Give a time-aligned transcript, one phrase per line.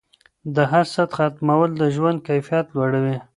[0.55, 3.17] د حسد ختمول د ژوند کیفیت لوړوي.